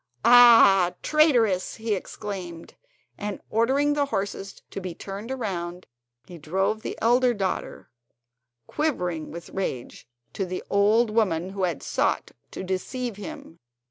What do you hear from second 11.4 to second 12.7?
who had sought to